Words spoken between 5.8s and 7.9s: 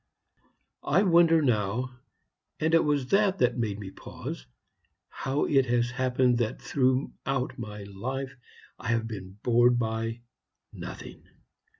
happened that, throughout my